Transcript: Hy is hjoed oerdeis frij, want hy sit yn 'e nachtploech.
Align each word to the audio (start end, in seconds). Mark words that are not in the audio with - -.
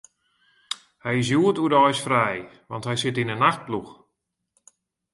Hy 1.05 1.11
is 1.21 1.29
hjoed 1.31 1.57
oerdeis 1.63 1.99
frij, 2.05 2.39
want 2.71 2.85
hy 2.87 2.95
sit 2.99 3.19
yn 3.21 3.31
'e 3.33 3.37
nachtploech. 3.39 3.91